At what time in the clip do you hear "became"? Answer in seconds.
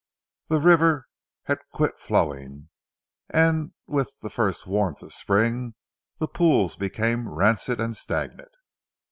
6.75-7.29